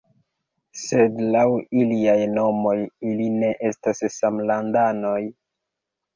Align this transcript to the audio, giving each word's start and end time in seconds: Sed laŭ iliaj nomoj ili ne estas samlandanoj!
Sed 0.83 1.19
laŭ 1.35 1.43
iliaj 1.81 2.15
nomoj 2.39 2.73
ili 3.11 3.29
ne 3.43 3.53
estas 3.71 4.03
samlandanoj! 4.17 5.21